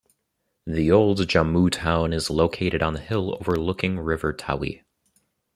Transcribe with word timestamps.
The 0.65 0.91
old 0.91 1.19
Jammu 1.27 1.69
town 1.71 2.11
is 2.11 2.31
located 2.31 2.81
on 2.81 2.93
the 2.93 2.99
hill 3.01 3.35
overlooking 3.39 3.99
river 3.99 4.33
Tawi. 4.33 4.83